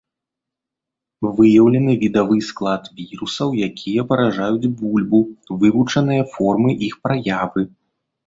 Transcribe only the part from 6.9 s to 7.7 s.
праявы.